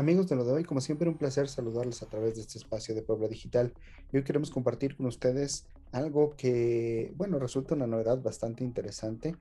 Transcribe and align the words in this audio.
Amigos 0.00 0.28
de 0.28 0.36
lo 0.36 0.46
de 0.46 0.52
hoy, 0.52 0.64
como 0.64 0.80
siempre, 0.80 1.10
un 1.10 1.18
placer 1.18 1.46
saludarles 1.46 2.02
a 2.02 2.06
través 2.06 2.34
de 2.34 2.40
este 2.40 2.56
espacio 2.56 2.94
de 2.94 3.02
Puebla 3.02 3.28
Digital. 3.28 3.74
Hoy 4.14 4.24
queremos 4.24 4.48
compartir 4.48 4.96
con 4.96 5.04
ustedes 5.04 5.66
algo 5.92 6.34
que, 6.38 7.12
bueno, 7.18 7.38
resulta 7.38 7.74
una 7.74 7.86
novedad 7.86 8.22
bastante 8.22 8.64
interesante 8.64 9.36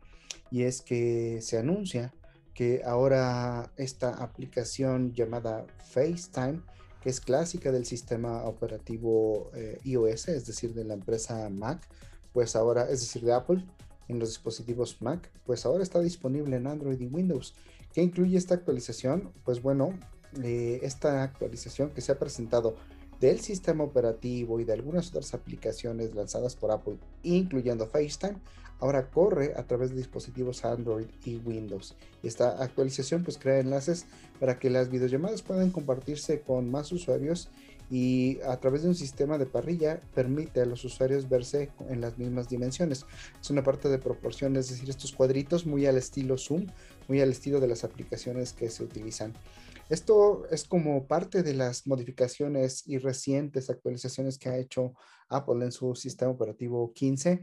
y 0.51 0.63
es 0.63 0.81
que 0.81 1.41
se 1.41 1.57
anuncia 1.57 2.13
que 2.53 2.81
ahora 2.83 3.71
esta 3.77 4.21
aplicación 4.21 5.13
llamada 5.13 5.65
FaceTime, 5.91 6.59
que 7.01 7.09
es 7.09 7.21
clásica 7.21 7.71
del 7.71 7.85
sistema 7.85 8.43
operativo 8.43 9.51
eh, 9.55 9.79
iOS, 9.85 10.27
es 10.27 10.45
decir, 10.45 10.73
de 10.73 10.83
la 10.83 10.95
empresa 10.95 11.49
Mac, 11.49 11.87
pues 12.33 12.57
ahora, 12.57 12.83
es 12.83 12.99
decir, 12.99 13.23
de 13.23 13.31
Apple, 13.31 13.65
en 14.09 14.19
los 14.19 14.27
dispositivos 14.27 15.01
Mac, 15.01 15.31
pues 15.45 15.65
ahora 15.65 15.83
está 15.83 16.01
disponible 16.01 16.57
en 16.57 16.67
Android 16.67 16.99
y 16.99 17.07
Windows. 17.07 17.55
¿Qué 17.93 18.01
incluye 18.01 18.37
esta 18.37 18.55
actualización? 18.55 19.31
Pues 19.45 19.61
bueno, 19.61 19.97
esta 20.41 21.23
actualización 21.23 21.91
que 21.91 22.01
se 22.01 22.11
ha 22.11 22.19
presentado 22.19 22.75
del 23.19 23.39
sistema 23.41 23.83
operativo 23.83 24.59
y 24.59 24.63
de 24.63 24.73
algunas 24.73 25.09
otras 25.09 25.33
aplicaciones 25.33 26.15
lanzadas 26.15 26.55
por 26.55 26.71
Apple, 26.71 26.97
incluyendo 27.23 27.87
FaceTime, 27.87 28.37
ahora 28.79 29.09
corre 29.09 29.53
a 29.57 29.63
través 29.63 29.89
de 29.89 29.97
dispositivos 29.97 30.63
Android 30.63 31.07
y 31.25 31.35
Windows. 31.37 31.95
Esta 32.23 32.63
actualización 32.63 33.23
pues 33.23 33.37
crea 33.37 33.59
enlaces 33.59 34.05
para 34.39 34.57
que 34.57 34.69
las 34.69 34.89
videollamadas 34.89 35.41
puedan 35.41 35.71
compartirse 35.71 36.41
con 36.41 36.71
más 36.71 36.91
usuarios 36.91 37.49
y 37.89 38.39
a 38.41 38.57
través 38.57 38.83
de 38.83 38.89
un 38.89 38.95
sistema 38.95 39.37
de 39.37 39.45
parrilla 39.45 40.01
permite 40.13 40.61
a 40.61 40.65
los 40.65 40.83
usuarios 40.85 41.27
verse 41.27 41.71
en 41.89 42.01
las 42.01 42.17
mismas 42.17 42.47
dimensiones. 42.47 43.05
Es 43.41 43.49
una 43.49 43.63
parte 43.63 43.89
de 43.89 43.97
proporción, 43.97 44.55
es 44.55 44.69
decir, 44.69 44.89
estos 44.89 45.11
cuadritos 45.11 45.65
muy 45.65 45.85
al 45.85 45.97
estilo 45.97 46.37
Zoom, 46.37 46.67
muy 47.07 47.21
al 47.21 47.31
estilo 47.31 47.59
de 47.59 47.67
las 47.67 47.83
aplicaciones 47.83 48.53
que 48.53 48.69
se 48.69 48.83
utilizan. 48.83 49.33
Esto 49.89 50.45
es 50.51 50.65
como 50.65 51.07
parte 51.07 51.41
de 51.41 51.55
las 51.55 51.87
modificaciones 51.87 52.83
y 52.85 52.99
recientes 52.99 53.71
actualizaciones 53.71 54.37
que 54.37 54.49
ha 54.49 54.57
hecho 54.57 54.93
Apple 55.29 55.65
en 55.65 55.71
su 55.71 55.95
sistema 55.95 56.31
operativo 56.31 56.93
15. 56.93 57.41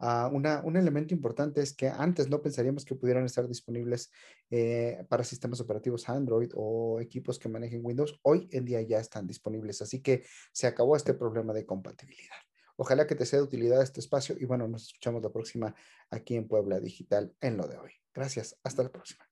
Ah, 0.00 0.30
un 0.32 0.76
elemento 0.76 1.12
importante 1.12 1.60
es 1.60 1.74
que 1.74 1.88
antes 1.88 2.28
no 2.28 2.40
pensaríamos 2.40 2.84
que 2.84 2.94
pudieran 2.94 3.24
estar 3.24 3.48
disponibles 3.48 4.12
eh, 4.50 5.04
para 5.08 5.24
sistemas 5.24 5.60
operativos 5.60 6.08
Android 6.08 6.50
o 6.54 7.00
equipos 7.00 7.38
que 7.38 7.48
manejen 7.48 7.84
Windows. 7.84 8.20
Hoy 8.22 8.48
en 8.52 8.64
día 8.64 8.80
ya 8.82 9.00
están 9.00 9.26
disponibles, 9.26 9.82
así 9.82 10.00
que 10.00 10.24
se 10.52 10.68
acabó 10.68 10.94
este 10.94 11.14
problema 11.14 11.52
de 11.52 11.66
compatibilidad. 11.66 12.36
Ojalá 12.76 13.08
que 13.08 13.16
te 13.16 13.26
sea 13.26 13.40
de 13.40 13.44
utilidad 13.44 13.82
este 13.82 13.98
espacio 13.98 14.36
y 14.38 14.44
bueno, 14.44 14.68
nos 14.68 14.84
escuchamos 14.84 15.20
la 15.20 15.30
próxima 15.30 15.74
aquí 16.10 16.36
en 16.36 16.46
Puebla 16.46 16.78
Digital 16.78 17.34
en 17.40 17.56
lo 17.56 17.66
de 17.66 17.78
hoy. 17.78 17.90
Gracias, 18.14 18.56
hasta 18.62 18.84
la 18.84 18.92
próxima. 18.92 19.27